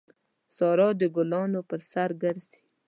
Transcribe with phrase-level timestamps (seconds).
[0.55, 2.59] سارا د ګلانو پر سر ګرځي.